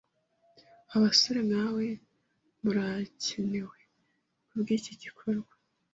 [0.95, 1.85] Abasore nkawe
[2.61, 3.79] murakenewe
[4.47, 5.53] kubwiki gikorwa.